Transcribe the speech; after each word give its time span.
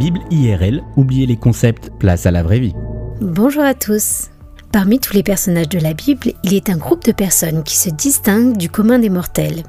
Bible 0.00 0.20
IRL, 0.30 0.82
oubliez 0.96 1.26
les 1.26 1.36
concepts, 1.36 1.90
place 1.98 2.24
à 2.24 2.30
la 2.30 2.42
vraie 2.42 2.58
vie. 2.58 2.72
Bonjour 3.20 3.62
à 3.62 3.74
tous. 3.74 4.30
Parmi 4.72 4.98
tous 4.98 5.12
les 5.12 5.22
personnages 5.22 5.68
de 5.68 5.78
la 5.78 5.92
Bible, 5.92 6.32
il 6.42 6.54
est 6.54 6.70
un 6.70 6.78
groupe 6.78 7.04
de 7.04 7.12
personnes 7.12 7.62
qui 7.64 7.76
se 7.76 7.90
distinguent 7.90 8.56
du 8.56 8.70
commun 8.70 8.98
des 8.98 9.10
mortels. 9.10 9.62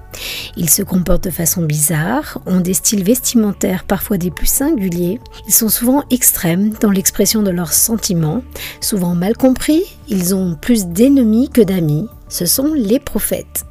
Ils 0.56 0.70
se 0.70 0.84
comportent 0.84 1.26
de 1.26 1.32
façon 1.32 1.64
bizarre, 1.64 2.40
ont 2.46 2.62
des 2.62 2.76
styles 2.76 3.04
vestimentaires 3.04 3.84
parfois 3.84 4.18
des 4.18 4.32
plus 4.32 4.48
singuliers, 4.48 5.20
ils 5.48 5.54
sont 5.54 5.68
souvent 5.68 6.06
extrêmes 6.12 6.70
dans 6.80 6.92
l'expression 6.92 7.44
de 7.44 7.52
leurs 7.52 7.74
sentiments, 7.74 8.42
souvent 8.80 9.16
mal 9.16 9.36
compris, 9.36 9.84
ils 10.08 10.34
ont 10.34 10.56
plus 10.56 10.88
d'ennemis 10.88 11.50
que 11.50 11.62
d'amis, 11.62 12.08
ce 12.30 12.46
sont 12.46 12.74
les 12.74 13.02
prophètes. 13.02 13.66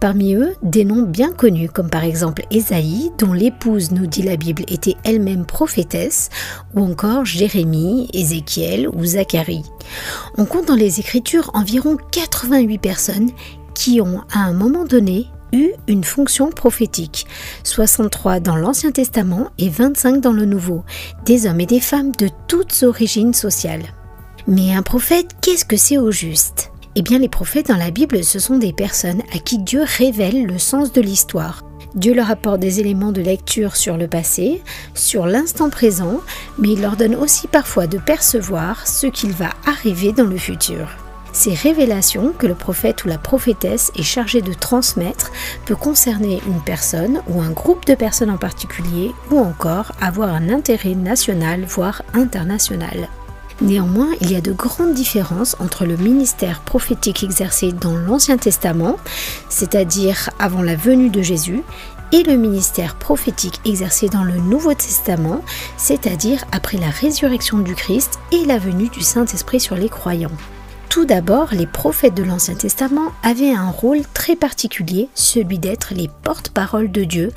Parmi 0.00 0.34
eux, 0.34 0.54
des 0.62 0.84
noms 0.84 1.02
bien 1.02 1.32
connus 1.32 1.68
comme 1.68 1.90
par 1.90 2.04
exemple 2.04 2.44
Ésaïe, 2.52 3.10
dont 3.18 3.32
l'épouse, 3.32 3.90
nous 3.90 4.06
dit 4.06 4.22
la 4.22 4.36
Bible, 4.36 4.62
était 4.68 4.94
elle-même 5.02 5.44
prophétesse, 5.44 6.30
ou 6.74 6.82
encore 6.82 7.24
Jérémie, 7.24 8.08
Ézéchiel 8.12 8.88
ou 8.88 9.04
Zacharie. 9.04 9.64
On 10.36 10.44
compte 10.44 10.66
dans 10.66 10.76
les 10.76 11.00
Écritures 11.00 11.50
environ 11.52 11.96
88 12.12 12.78
personnes 12.78 13.30
qui 13.74 14.00
ont 14.00 14.22
à 14.32 14.40
un 14.40 14.52
moment 14.52 14.84
donné 14.84 15.26
eu 15.52 15.70
une 15.88 16.04
fonction 16.04 16.50
prophétique, 16.50 17.26
63 17.64 18.38
dans 18.38 18.56
l'Ancien 18.56 18.92
Testament 18.92 19.50
et 19.58 19.68
25 19.68 20.20
dans 20.20 20.32
le 20.32 20.44
Nouveau, 20.44 20.84
des 21.24 21.46
hommes 21.46 21.60
et 21.60 21.66
des 21.66 21.80
femmes 21.80 22.12
de 22.12 22.28
toutes 22.46 22.84
origines 22.84 23.34
sociales. 23.34 23.84
Mais 24.46 24.74
un 24.74 24.82
prophète, 24.82 25.34
qu'est-ce 25.40 25.64
que 25.64 25.76
c'est 25.76 25.98
au 25.98 26.10
juste? 26.10 26.70
Eh 27.00 27.02
bien, 27.02 27.20
les 27.20 27.28
prophètes 27.28 27.68
dans 27.68 27.76
la 27.76 27.92
Bible, 27.92 28.24
ce 28.24 28.40
sont 28.40 28.58
des 28.58 28.72
personnes 28.72 29.22
à 29.32 29.38
qui 29.38 29.58
Dieu 29.58 29.84
révèle 29.84 30.46
le 30.46 30.58
sens 30.58 30.90
de 30.92 31.00
l'histoire. 31.00 31.62
Dieu 31.94 32.12
leur 32.12 32.28
apporte 32.28 32.58
des 32.58 32.80
éléments 32.80 33.12
de 33.12 33.20
lecture 33.20 33.76
sur 33.76 33.96
le 33.96 34.08
passé, 34.08 34.60
sur 34.94 35.26
l'instant 35.26 35.70
présent, 35.70 36.20
mais 36.58 36.70
il 36.70 36.82
leur 36.82 36.96
donne 36.96 37.14
aussi 37.14 37.46
parfois 37.46 37.86
de 37.86 37.98
percevoir 37.98 38.88
ce 38.88 39.06
qu'il 39.06 39.30
va 39.30 39.50
arriver 39.64 40.10
dans 40.10 40.24
le 40.24 40.38
futur. 40.38 40.88
Ces 41.32 41.54
révélations 41.54 42.32
que 42.36 42.48
le 42.48 42.56
prophète 42.56 43.04
ou 43.04 43.08
la 43.08 43.18
prophétesse 43.18 43.92
est 43.94 44.02
chargé 44.02 44.42
de 44.42 44.52
transmettre 44.52 45.30
peut 45.66 45.76
concerner 45.76 46.42
une 46.48 46.60
personne 46.62 47.22
ou 47.28 47.40
un 47.40 47.50
groupe 47.50 47.86
de 47.86 47.94
personnes 47.94 48.30
en 48.30 48.38
particulier 48.38 49.12
ou 49.30 49.38
encore 49.38 49.92
avoir 50.00 50.34
un 50.34 50.48
intérêt 50.48 50.96
national 50.96 51.64
voire 51.64 52.02
international. 52.12 53.08
Néanmoins, 53.60 54.10
il 54.20 54.30
y 54.30 54.36
a 54.36 54.40
de 54.40 54.52
grandes 54.52 54.94
différences 54.94 55.56
entre 55.58 55.84
le 55.84 55.96
ministère 55.96 56.60
prophétique 56.60 57.24
exercé 57.24 57.72
dans 57.72 57.96
l'Ancien 57.96 58.36
Testament, 58.36 58.96
c'est-à-dire 59.48 60.30
avant 60.38 60.62
la 60.62 60.76
venue 60.76 61.10
de 61.10 61.22
Jésus, 61.22 61.62
et 62.12 62.22
le 62.22 62.36
ministère 62.36 62.94
prophétique 62.94 63.60
exercé 63.64 64.08
dans 64.08 64.24
le 64.24 64.36
Nouveau 64.36 64.74
Testament, 64.74 65.42
c'est-à-dire 65.76 66.44
après 66.52 66.78
la 66.78 66.88
résurrection 66.88 67.58
du 67.58 67.74
Christ 67.74 68.18
et 68.32 68.44
la 68.44 68.58
venue 68.58 68.88
du 68.88 69.02
Saint-Esprit 69.02 69.60
sur 69.60 69.74
les 69.74 69.88
croyants. 69.88 70.30
Tout 70.98 71.04
d'abord, 71.04 71.50
les 71.52 71.68
prophètes 71.68 72.16
de 72.16 72.24
l'Ancien 72.24 72.56
Testament 72.56 73.12
avaient 73.22 73.54
un 73.54 73.70
rôle 73.70 74.00
très 74.14 74.34
particulier, 74.34 75.08
celui 75.14 75.60
d'être 75.60 75.94
les 75.94 76.10
porte-paroles 76.24 76.90
de 76.90 77.04
Dieu 77.04 77.30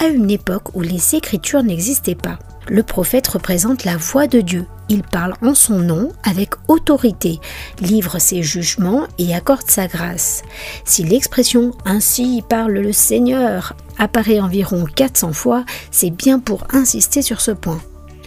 à 0.00 0.06
une 0.06 0.30
époque 0.30 0.76
où 0.76 0.82
les 0.82 1.16
Écritures 1.16 1.64
n'existaient 1.64 2.14
pas. 2.14 2.38
Le 2.68 2.84
prophète 2.84 3.26
représente 3.26 3.82
la 3.82 3.96
voix 3.96 4.28
de 4.28 4.40
Dieu. 4.40 4.66
Il 4.88 5.02
parle 5.02 5.34
en 5.42 5.54
son 5.54 5.80
nom 5.80 6.12
avec 6.22 6.50
autorité, 6.68 7.40
livre 7.80 8.20
ses 8.20 8.44
jugements 8.44 9.08
et 9.18 9.34
accorde 9.34 9.68
sa 9.68 9.88
grâce. 9.88 10.44
Si 10.84 11.02
l'expression 11.02 11.72
Ainsi 11.84 12.44
parle 12.48 12.74
le 12.74 12.92
Seigneur 12.92 13.74
apparaît 13.98 14.38
environ 14.38 14.84
400 14.94 15.32
fois, 15.32 15.64
c'est 15.90 16.10
bien 16.10 16.38
pour 16.38 16.68
insister 16.72 17.20
sur 17.22 17.40
ce 17.40 17.50
point. 17.50 17.80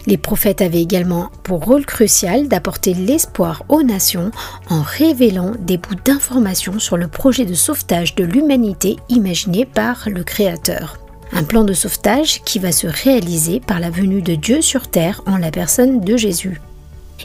Les 0.06 0.16
prophètes 0.16 0.62
avaient 0.62 0.82
également 0.82 1.30
pour 1.44 1.64
rôle 1.64 1.86
crucial 1.86 2.48
d'apporter 2.48 2.92
l'espoir 2.94 3.62
aux 3.68 3.82
nations 3.82 4.30
en 4.68 4.82
révélant 4.82 5.52
des 5.60 5.78
bouts 5.78 5.94
d'informations 6.04 6.78
sur 6.78 6.96
le 6.96 7.08
projet 7.08 7.44
de 7.44 7.54
sauvetage 7.54 8.14
de 8.14 8.24
l'humanité 8.24 8.96
imaginé 9.08 9.64
par 9.64 10.08
le 10.08 10.24
Créateur. 10.24 10.98
Un 11.32 11.44
plan 11.44 11.64
de 11.64 11.72
sauvetage 11.72 12.42
qui 12.44 12.58
va 12.58 12.72
se 12.72 12.86
réaliser 12.86 13.60
par 13.60 13.80
la 13.80 13.90
venue 13.90 14.22
de 14.22 14.34
Dieu 14.34 14.60
sur 14.60 14.88
terre 14.88 15.22
en 15.26 15.38
la 15.38 15.50
personne 15.50 16.00
de 16.00 16.16
Jésus. 16.16 16.60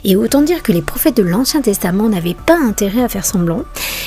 Et 0.04 0.16
autant 0.16 0.42
dire 0.42 0.62
que 0.62 0.72
les 0.72 0.80
prophètes 0.80 1.16
de 1.16 1.22
l'Ancien 1.22 1.60
Testament 1.60 2.08
n'avaient 2.08 2.34
pas 2.34 2.58
intérêt 2.58 3.02
à 3.02 3.08
faire 3.08 3.26
semblant, 3.26 3.64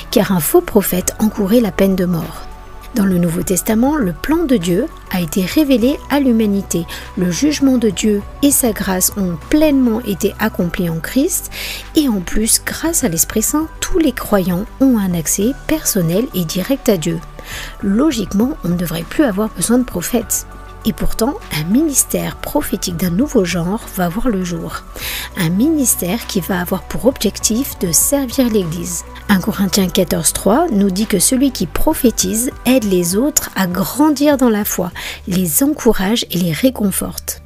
car 0.09 0.31
un 0.31 0.39
faux 0.39 0.61
prophète 0.61 1.13
encourait 1.19 1.59
la 1.59 1.71
peine 1.71 1.95
de 1.95 2.05
mort. 2.05 2.47
Dans 2.94 3.06
le 3.06 3.18
Nouveau 3.18 3.41
Testament, 3.41 3.96
le 3.96 4.12
plan 4.12 4.44
de 4.44 4.57
Dieu 4.57 4.88
a 5.12 5.22
été 5.22 5.46
révélé 5.46 5.97
à 6.09 6.19
l'humanité. 6.19 6.85
Le 7.18 7.31
jugement 7.31 7.78
de 7.78 7.90
Dieu 7.90 8.22
et 8.44 8.52
sa 8.52 8.74
grâce 8.74 9.13
ont 9.16 9.38
pleinement 9.50 10.02
été 10.02 10.35
accomplis 10.40 10.90
en 10.90 11.00
Christ 11.00 11.52
et 11.96 12.09
en 12.09 12.19
plus, 12.19 12.62
grâce 12.66 13.06
à 13.06 13.07
l'Esprit 13.07 13.44
Saint, 13.44 13.68
tous 13.79 13.97
les 13.97 14.12
croyants 14.12 14.66
ont 14.81 14.97
un 14.97 15.13
accès 15.13 15.53
personnel 15.68 16.28
et 16.34 16.44
direct 16.44 16.90
à 16.90 16.97
Dieu. 16.97 17.19
Logiquement, 17.81 18.57
on 18.66 18.69
ne 18.69 18.78
devrait 18.78 19.03
plus 19.03 19.23
avoir 19.23 19.50
besoin 19.50 19.78
de 19.78 19.85
prophètes. 19.85 20.46
Et 20.85 20.93
pourtant, 20.93 21.35
un 21.59 21.63
ministère 21.71 22.37
prophétique 22.37 22.97
d'un 22.97 23.11
nouveau 23.11 23.45
genre 23.45 23.81
va 23.95 24.09
voir 24.09 24.29
le 24.29 24.43
jour. 24.43 24.83
Un 25.37 25.49
ministère 25.49 26.25
qui 26.27 26.39
va 26.41 26.59
avoir 26.59 26.83
pour 26.83 27.05
objectif 27.05 27.77
de 27.79 27.91
servir 27.91 28.49
l'Église. 28.49 29.03
1 29.29 29.39
Corinthiens 29.39 29.87
14.3 29.87 30.71
nous 30.71 30.89
dit 30.89 31.05
que 31.05 31.19
celui 31.19 31.51
qui 31.51 31.67
prophétise 31.67 32.51
aide 32.65 32.85
les 32.85 33.15
autres 33.15 33.51
à 33.55 33.67
grandir 33.67 34.37
dans 34.37 34.49
la 34.49 34.65
foi, 34.65 34.91
les 35.27 35.63
encourage 35.63 36.25
et 36.31 36.37
les 36.37 36.51
réconforte. 36.51 37.43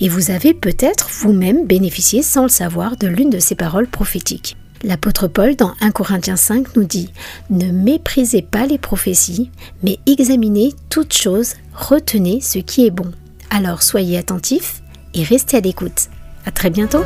Et 0.00 0.08
vous 0.08 0.32
avez 0.32 0.52
peut-être 0.52 1.08
vous-même 1.10 1.66
bénéficié 1.66 2.22
sans 2.22 2.42
le 2.42 2.48
savoir 2.48 2.96
de 2.96 3.06
l'une 3.06 3.30
de 3.30 3.38
ces 3.38 3.54
paroles 3.54 3.86
prophétiques. 3.86 4.56
L'apôtre 4.84 5.28
Paul 5.28 5.54
dans 5.54 5.74
1 5.80 5.92
Corinthiens 5.92 6.36
5 6.36 6.74
nous 6.74 6.84
dit 6.84 7.12
Ne 7.50 7.70
méprisez 7.70 8.42
pas 8.42 8.66
les 8.66 8.78
prophéties, 8.78 9.50
mais 9.84 9.98
examinez 10.06 10.74
toutes 10.88 11.14
choses, 11.14 11.54
retenez 11.72 12.40
ce 12.40 12.58
qui 12.58 12.84
est 12.86 12.90
bon. 12.90 13.10
Alors 13.50 13.82
soyez 13.82 14.18
attentifs 14.18 14.82
et 15.14 15.22
restez 15.22 15.58
à 15.58 15.60
l'écoute. 15.60 16.08
À 16.46 16.50
très 16.50 16.70
bientôt! 16.70 17.04